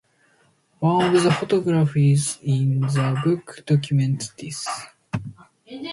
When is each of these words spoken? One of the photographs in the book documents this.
One 0.79 1.15
of 1.15 1.21
the 1.21 1.29
photographs 1.31 2.39
in 2.41 2.79
the 2.81 3.21
book 3.23 3.61
documents 3.67 4.29
this. 4.35 4.67